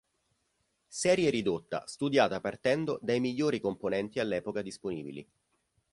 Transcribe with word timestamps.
Serie 0.89 1.29
ridotta 1.29 1.83
studiata 1.85 2.41
partendo 2.41 2.97
dai 3.03 3.19
migliori 3.19 3.59
componenti 3.59 4.19
all'epoca 4.19 4.63
disponibili. 4.63 5.23